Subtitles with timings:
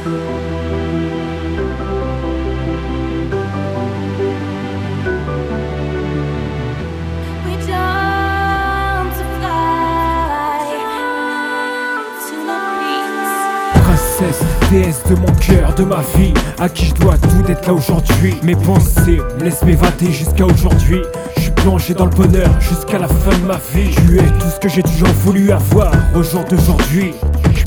[0.00, 0.12] Princesse,
[14.70, 18.36] déesse de mon cœur, de ma vie, à qui je dois tout d'être là aujourd'hui.
[18.42, 21.02] Mes pensées me laissent m'évader jusqu'à aujourd'hui.
[21.36, 23.90] Je suis plongé dans le bonheur jusqu'à la fin de ma vie.
[23.90, 27.12] Tu es tout ce que j'ai toujours voulu avoir au jour d'aujourd'hui.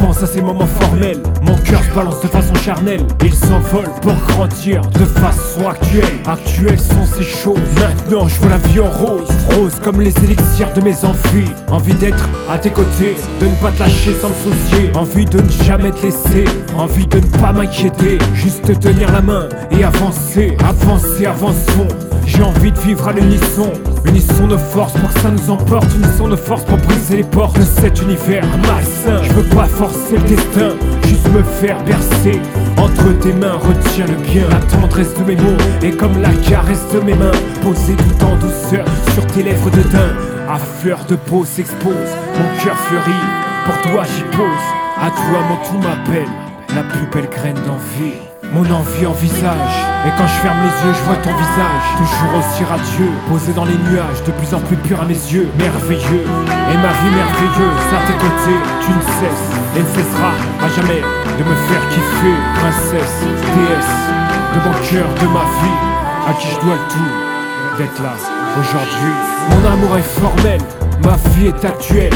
[0.00, 3.04] Pense à ces moments formels, mon cœur se balance de façon charnelle.
[3.24, 6.18] Il s'envole pour grandir de façon actuelle.
[6.26, 7.58] Actuelles sont ces choses.
[7.76, 11.50] Maintenant je vois la vie en rose, rose comme les élixirs de mes envies.
[11.70, 14.90] Envie d'être à tes côtés, de ne pas te lâcher sans me soucier.
[14.94, 16.44] Envie de ne jamais te laisser,
[16.76, 18.18] envie de ne pas m'inquiéter.
[18.34, 21.88] Juste te tenir la main et avancer, avancer, avançons.
[22.28, 23.72] J'ai envie de vivre à l'unisson
[24.04, 27.58] Unissons nos forces pour que ça nous emporte Unissons nos forces pour briser les portes
[27.58, 32.40] de cet univers malsain Je veux pas forcer le destin, juste me faire bercer.
[32.76, 34.48] Entre tes mains, retiens le bien.
[34.48, 37.32] La tendresse de mes mots est comme la caresse de mes mains.
[37.62, 40.14] Posée tout en douceur sur tes lèvres de daim.
[40.48, 43.12] À fleur de peau s'expose, mon cœur fleurit.
[43.66, 44.66] Pour toi j'y pose,
[45.00, 46.28] à toi mon tout m'appelle.
[46.74, 49.76] La plus belle graine d'envie mon envie en visage.
[50.06, 51.84] Et quand je ferme les yeux je vois ton visage.
[51.98, 55.48] Toujours aussi radieux Posé dans les nuages De plus en plus pur à mes yeux.
[55.58, 56.24] Merveilleux.
[56.24, 59.48] Et ma vie merveilleuse À tes côtés Tu ne cesses.
[59.76, 61.02] Et ne cessera à jamais
[61.38, 62.36] De me faire kiffer.
[62.60, 63.18] Princesse
[63.54, 63.96] Déesse
[64.54, 65.78] De mon cœur De ma vie
[66.28, 68.14] À qui je dois tout D'être là
[68.58, 69.14] Aujourd'hui.
[69.50, 70.60] Mon amour est formel
[71.04, 72.14] Ma vie est actuelle.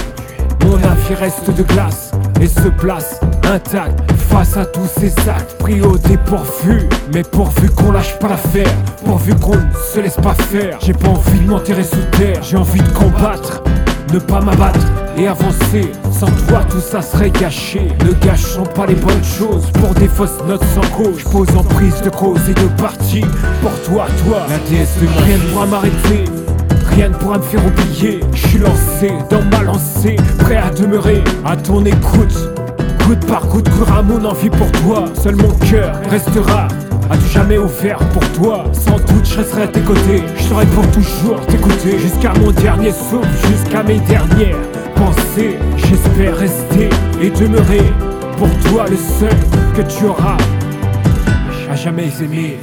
[0.64, 5.80] Mon avis reste de glace Et se place intact face à tous ces actes pris
[5.82, 6.88] au dépourvu.
[7.12, 8.72] Mais pourvu qu'on lâche pas l'affaire,
[9.04, 10.78] pourvu qu'on ne se laisse pas faire.
[10.80, 13.62] J'ai pas envie de m'enterrer sous terre, j'ai envie de combattre,
[14.12, 14.86] ne pas m'abattre
[15.18, 15.92] et avancer.
[16.10, 17.88] Sans toi, tout ça serait gâché.
[18.04, 21.22] Ne gâchons pas les bonnes choses pour des fausses notes sans cause.
[21.30, 23.24] Pose en prise de cause et de partie.
[23.60, 26.24] Pour toi, toi, la déesse rien ne pourra m'arrêter.
[26.94, 28.20] Rien ne pourra me faire oublier.
[28.32, 32.51] Je suis lancé dans ma lancée, prêt à demeurer à ton écoute.
[33.12, 35.04] Goutte par goutte courra mon envie pour toi.
[35.12, 36.66] Seul mon cœur restera
[37.10, 38.64] à tout jamais ouvert pour toi.
[38.72, 40.22] Sans doute, je resterai à tes côtés.
[40.34, 41.98] Je serai pour toujours t'écouter.
[41.98, 44.56] Jusqu'à mon dernier souffle, jusqu'à mes dernières
[44.94, 45.58] pensées.
[45.76, 46.88] J'espère rester
[47.20, 47.82] et demeurer
[48.38, 49.36] pour toi le seul
[49.76, 50.38] que tu auras
[51.70, 52.58] à jamais aimé.